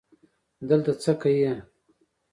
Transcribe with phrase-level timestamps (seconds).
[0.69, 1.53] دلته څه که یې